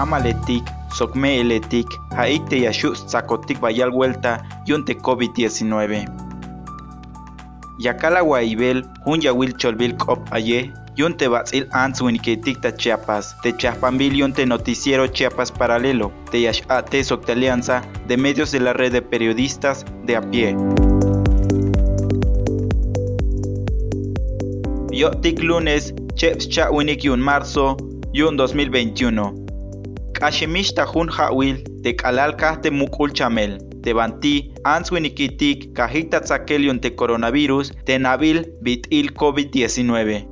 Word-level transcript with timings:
mamaletik, 0.00 0.64
sokme 0.96 1.40
eletik, 1.40 1.86
haik 2.16 2.48
te 2.48 2.62
yashu 2.64 2.94
tzakotik 2.94 3.60
bayal 3.60 3.90
vuelta, 3.92 4.40
yunte 4.66 4.96
COVID-19. 4.96 6.08
Yakala 7.78 8.22
Guaibel, 8.22 8.82
un 9.06 9.20
yawil 9.20 9.52
cholbil 9.56 9.96
kop 9.96 10.20
aye, 10.32 10.72
yunte 10.96 11.28
batzil 11.28 11.66
ans 11.72 12.00
winiketik 12.00 12.60
ta 12.60 12.72
Chiapas, 12.72 13.34
te 13.42 13.52
chapambil 13.52 14.16
yunte 14.16 14.46
noticiero 14.46 15.06
Chiapas 15.06 15.52
paralelo, 15.52 16.12
te 16.30 16.40
yash 16.40 16.62
ate 16.68 17.02
alianza 17.28 17.82
de 18.08 18.16
medios 18.16 18.52
de 18.52 18.60
la 18.60 18.72
red 18.72 18.92
de 18.92 19.02
periodistas 19.02 19.84
de 20.06 20.16
a 20.16 20.22
pie. 20.22 20.56
Yotik 24.92 25.42
lunes, 25.42 25.94
Cheps 26.14 26.48
cha 26.48 26.68
yun 26.70 27.20
marzo, 27.20 27.76
yun 28.12 28.36
2021. 28.36 29.39
Kashimish 30.20 30.74
tajun 30.76 31.08
hawil, 31.08 31.64
te 31.82 31.94
kalalka 31.96 32.56
te 32.62 32.70
mukul 32.70 33.12
chamel 33.12 33.58
te 33.82 33.94
banti 33.96 34.52
ans 34.64 34.90
winikitik 34.92 35.72
kahita 35.74 36.20
yun 36.58 36.78
te 36.78 36.90
coronavirus 36.90 37.72
te 37.86 37.98
nabil 37.98 38.44
bitil 38.62 39.08
COVID-19. 39.14 40.26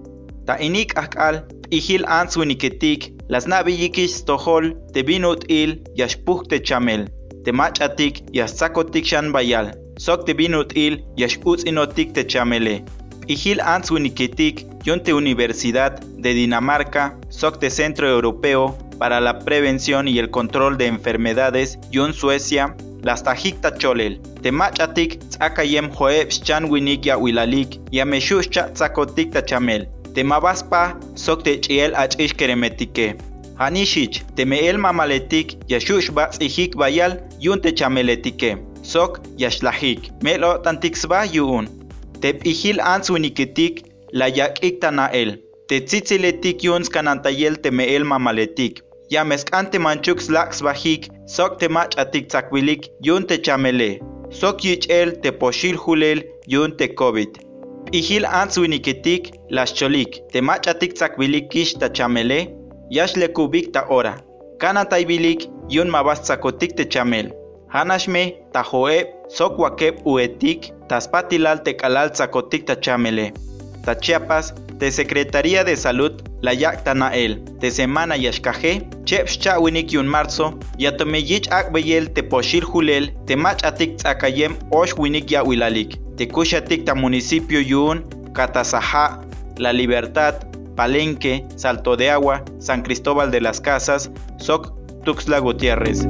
Ta 0.47 0.59
inik 0.61 0.93
akal 0.99 1.43
ihil 1.71 2.05
ans 2.07 2.37
winikitik 2.37 3.13
las 3.29 3.47
nabi 3.47 3.73
yikish 3.73 4.25
tohol 4.27 4.75
te 4.93 5.03
binut 5.03 5.45
il 5.49 5.81
yashpuh 5.97 6.43
te 6.49 6.61
chamel 6.61 7.09
te 7.45 7.51
machatik 7.53 8.23
yasakotik 8.33 9.05
shan 9.07 9.33
bayal 9.33 9.73
sok 9.97 10.27
te 10.27 10.35
binut 10.35 10.73
il 10.77 11.03
yashutz 11.17 11.65
inotik 11.65 12.13
te 12.13 12.25
chamele. 12.29 12.85
Ihil 13.29 13.61
ans 13.61 13.91
winikitik 13.91 14.67
yonte 14.85 15.13
Universidad 15.13 16.01
de 16.19 16.35
Dinamarca, 16.35 17.15
sok 17.31 17.59
te 17.61 17.71
Centro 17.71 18.07
Europeo 18.07 18.88
para 18.99 19.21
la 19.21 19.39
Prevención 19.39 20.09
y 20.09 20.19
el 20.19 20.31
Control 20.31 20.77
de 20.77 20.87
Enfermedades, 20.87 21.79
Yun 21.91 22.13
Suecia, 22.13 22.75
las 23.03 23.23
tajikta 23.23 23.77
cholel. 23.79 24.21
Temachatik 24.43 25.19
tzakayem 25.31 25.91
joeb 25.91 26.29
chan 26.29 26.65
winik 26.71 27.07
wilalik, 27.21 27.81
ya 27.91 28.05
meshuscha 28.05 28.73
tzakotik 28.73 29.33
tachamel. 29.33 29.89
Temabaspa 30.15 30.99
sok 31.15 31.43
te 31.45 31.61
chiel 31.61 31.95
achish 31.95 32.35
keremetike. 32.35 33.17
Hanishich, 33.59 34.23
temeel 34.37 34.79
mamaletik, 34.79 35.59
yashush 35.69 36.11
batzihik 36.11 36.77
bayal, 36.77 37.19
yun 37.41 37.61
te 37.61 37.73
chameletike. 37.73 38.59
Sok 38.83 39.21
yashlahik, 39.37 40.11
melo 40.23 40.59
tantiksba 40.59 41.25
yun. 41.27 41.69
Tep 42.21 42.47
ihil 42.47 42.81
ans 42.81 43.11
winiketik, 43.11 43.85
la 44.13 44.29
yak 44.29 44.63
iktanael. 44.63 45.39
Te 45.69 45.81
tzitziletik 45.81 46.63
yuns 46.65 46.89
kanantayel 46.89 47.61
temeel 47.61 48.05
mamaletik. 48.05 48.83
Ya 49.11 49.25
meskante 49.25 49.79
manchuk 49.79 50.21
slaks 50.21 50.61
bajik, 50.61 51.09
sok 51.27 51.59
te 51.59 51.69
mach 51.69 51.97
atik 51.97 52.29
tzakwilik, 52.29 52.91
yun 53.01 53.27
te 53.27 53.39
chamele. 53.39 54.01
Sok 54.31 54.65
el 54.89 55.21
te 55.23 55.31
poshil 55.33 55.77
hulel, 55.77 56.23
yun 56.47 56.77
te 56.77 56.95
covid. 56.95 57.41
Ihil 57.93 58.27
ants 58.27 58.59
winiketik, 58.59 59.33
las 59.49 59.73
cholik, 59.73 60.21
te 60.33 60.41
mach 60.43 60.69
atik 60.69 60.93
tzakwilik 60.93 61.49
kish 61.49 61.73
ta 61.81 61.89
chamele, 61.89 62.53
yash 62.91 63.17
le 63.17 63.29
kubik 63.29 63.73
ta 63.73 63.87
ora. 63.89 64.15
Kana 64.59 64.85
taibilik, 64.85 65.49
yun 65.71 65.89
mabas 65.89 66.21
tzakotik 66.21 66.77
te 66.77 66.85
chamel. 66.85 67.33
Hanashme, 67.73 68.35
ta 68.53 68.63
joeb, 68.63 69.09
sok 69.29 69.59
wakeb 69.59 70.05
uetik, 70.05 70.73
taspatilal 70.89 71.63
te 71.65 71.73
kalal 71.73 72.11
tzakotik 72.13 72.67
ta 72.67 72.75
chamele. 72.77 73.33
Ta 73.85 73.95
Chiapas, 73.95 74.53
de 74.79 74.93
Secretaría 74.93 75.65
de 75.65 75.77
Salud, 75.77 76.13
la 76.43 76.53
Nael, 76.95 77.43
de 77.59 77.71
Semana 77.71 78.17
Yashkaje, 78.17 78.87
Chef 79.09 79.39
Chawinik 79.39 79.91
yun 79.93 80.07
marzo, 80.07 80.59
Yatomeyich 80.77 81.49
Akbeyel 81.51 82.13
te 82.13 82.23
Poshir 82.23 82.63
Julel, 82.63 83.15
te 83.25 83.37
Mach 83.37 83.65
Atik 83.65 83.97
Tzakayem 83.97 84.55
Osh 84.71 84.93
Winik 84.99 85.31
Yawilalik, 85.31 85.97
te 86.19 86.29
Kushatik 86.29 86.85
ta 86.85 86.95
Municipio 86.95 87.59
Yun, 87.59 88.05
Catasaja, 88.35 89.23
La 89.57 89.73
Libertad, 89.73 90.35
Palenque, 90.77 91.43
Salto 91.57 91.97
de 91.97 92.11
Agua, 92.11 92.45
San 92.59 92.83
Cristóbal 92.83 93.31
de 93.31 93.41
las 93.41 93.63
Casas, 93.63 94.11
Soc 94.37 94.75
Tuxla 95.07 95.39
Gutiérrez. 95.39 96.07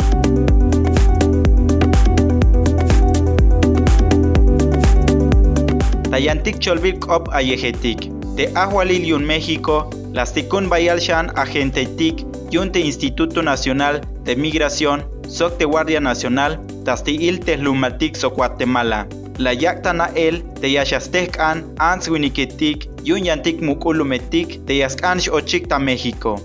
Tayantik 6.10 6.58
Cholvik 6.58 7.06
Op 7.08 7.28
Ayejetik 7.30 8.10
de 8.34 8.50
Ahualil 8.56 9.18
México, 9.20 9.88
las 10.12 10.32
Tikun 10.32 10.68
Bayalshan 10.68 11.30
Agentetik, 11.36 12.24
Yunte 12.50 12.80
Instituto 12.80 13.42
Nacional 13.42 14.00
de 14.24 14.34
Migración, 14.34 15.04
Soc 15.28 15.58
de 15.58 15.66
Guardia 15.66 16.00
Nacional, 16.00 16.58
Tastiil 16.84 17.40
Tehlumatik 17.40 18.16
So 18.16 18.30
Guatemala. 18.30 19.06
La 19.36 19.52
Yaktana 19.52 20.10
El, 20.16 20.42
de 20.60 20.72
Yashastek 20.72 21.38
An, 21.38 21.64
Ans 21.78 22.08
Winiketik, 22.08 22.88
Yun 23.04 23.24
Yantik 23.24 23.60
Mukulumetik, 23.60 24.64
de 24.64 24.78
Yaskansh 24.78 25.28
Ochikta 25.28 25.78
México. 25.78 26.40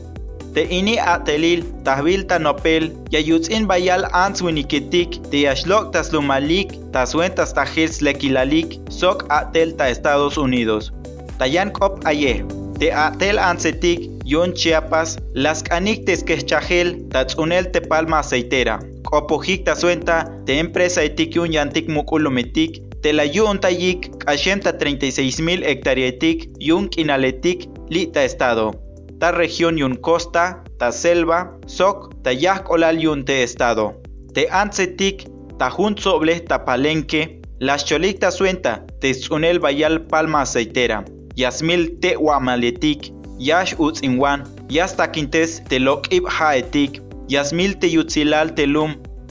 Te 0.54 0.68
ini 0.70 1.00
atelil, 1.00 1.64
tahbil 1.84 2.28
tanopel, 2.28 2.94
yayutzin 3.10 3.66
bayal 3.66 4.06
ans 4.14 4.38
winiketik, 4.40 5.18
te 5.32 5.50
yashlok 5.50 5.90
taslumalik, 5.92 6.70
taswentas 6.94 7.56
tahils 7.58 8.06
lekilalik, 8.06 8.78
sok 8.94 9.26
atel 9.34 9.74
ta 9.74 9.90
Estados 9.90 10.38
Unidos. 10.38 10.94
Tayan 11.40 11.72
Kop 11.74 12.06
Aye, 12.06 12.46
Te 12.78 12.94
Atel 12.94 13.40
Ansetik, 13.40 14.13
Yon 14.34 14.54
Chiapas, 14.56 15.20
Las 15.36 15.62
Canik 15.62 16.06
Teskechajel, 16.06 17.08
Tatsunel 17.10 17.72
Te 17.72 17.82
Palma 17.82 18.18
Aceitera, 18.18 18.80
Kopojik 19.04 19.64
Tazuenta, 19.64 20.26
Te 20.48 20.58
Empresa 20.58 21.04
Etik 21.04 21.36
Yun 21.36 21.52
Yantik 21.52 21.88
Mukulumetik, 21.88 22.82
Te 23.04 23.14
la 23.14 23.26
Yun 23.26 23.60
Tayik, 23.60 24.10
Kashenta 24.26 24.76
36 24.80 25.40
mil 25.40 25.64
hectaretik, 25.64 26.50
Yun 26.60 26.90
Kinaletik, 26.90 27.70
Lita 27.90 28.24
Estado. 28.24 28.72
Ta 29.20 29.32
región 29.32 29.78
Yun 29.78 29.98
Costa, 29.98 30.64
Ta 30.80 30.92
Selva, 30.92 31.56
Sok, 31.68 32.24
Ta 32.24 32.34
Yak 32.34 32.72
Olal 32.72 33.00
Yun 33.00 33.26
Te 33.26 33.44
Estado. 33.44 34.02
Te 34.34 34.48
Ansetik, 34.50 35.28
Ta 35.60 35.70
Jun 35.70 35.96
Soble, 35.96 36.40
Ta 36.40 36.66
Palenque, 36.66 37.40
Las 37.60 37.86
Cholik 37.86 38.18
Tazuenta, 38.18 38.84
Te 39.00 39.14
Bayal 39.60 40.08
Palma 40.08 40.42
Aceitera. 40.42 41.06
Yasmil 41.36 42.00
te 42.00 42.16
wamaletik, 42.16 43.12
yash 43.40 43.76
inwan, 44.02 44.44
yas 44.70 44.96
takintes 44.96 45.62
te 45.70 45.80
lokib 45.80 46.28
haetik, 46.28 47.02
yasmil 47.28 47.74
te 47.80 47.88
yutzilal 47.88 48.56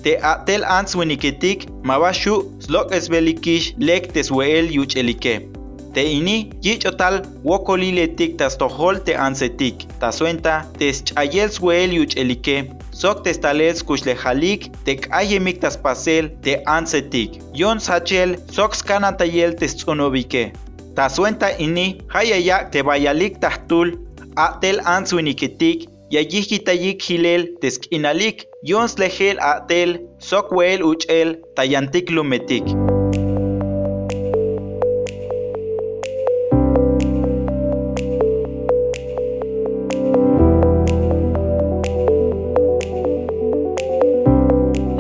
te 0.03 0.19
atel 0.19 0.65
ans 0.65 0.95
winiketik, 0.95 1.69
mabashu 1.85 2.35
slok 2.61 2.93
esbelikish 2.93 3.75
lek 3.79 4.13
tesweel 4.13 4.71
yuchelike. 4.71 5.35
Te 5.95 6.03
ini 6.09 6.51
yichotal 6.65 7.21
wokoliletik 7.45 8.39
tas 8.41 8.57
tohol 8.57 8.99
te 9.05 9.15
ansetik, 9.15 9.85
tasuenta 10.01 10.65
tes 10.79 11.03
chayel 11.05 11.51
sweel 11.53 11.93
yuchelike, 11.93 12.57
sok 12.97 13.23
testalets 13.27 13.85
kushlehalik 13.85 14.71
te 14.87 14.97
ayemik 15.21 15.61
tas 15.61 15.77
pasel 15.77 16.31
te 16.43 16.57
ansetik, 16.67 17.37
yon 17.55 17.79
sachel 17.79 18.39
sok 18.51 18.75
skanantayel 18.75 19.55
tes 19.61 19.77
tsunobike. 19.77 20.51
Tasuenta 20.93 21.49
ini 21.57 22.05
hayaya 22.13 22.69
te 22.69 22.85
bayalik 22.85 23.41
tahtul 23.41 23.97
atel 24.37 24.77
answinikitik 24.85 25.89
yayikitayik 26.13 27.01
hilel 27.01 27.49
teskinalik 27.65 28.45
yons 28.61 29.01
lehel 29.01 29.41
atel 29.41 29.97
sokwel 30.21 30.85
uchel 30.85 31.41
tayantik 31.57 32.13
lumetik. 32.13 32.69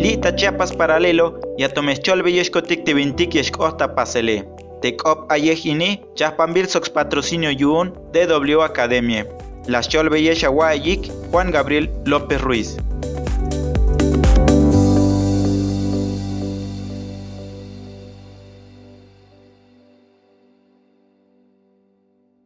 Lita 0.01 0.33
Chiapas 0.33 0.73
paralelo, 0.73 1.37
ya 1.61 1.69
tomechol 1.69 2.25
bellescotic 2.25 2.89
te 2.89 2.97
vintik 2.97 3.37
yeshkota 3.37 3.93
pasele. 3.93 4.62
Tekop 4.83 5.31
Ayehini, 5.31 6.03
Chapambil 6.15 6.69
Sox 6.69 6.91
Patrocinio 6.91 7.51
Yun, 7.51 7.95
DW 8.13 8.63
Academia. 8.63 9.27
Las 9.69 9.89
Cholbeye 9.89 10.35
Juan 11.31 11.53
Gabriel 11.53 11.89
López 12.05 12.41
Ruiz. 12.43 12.77